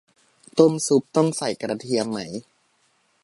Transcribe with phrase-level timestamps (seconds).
[0.57, 2.19] ต้มซุปต้องใส่กระเทียมไหม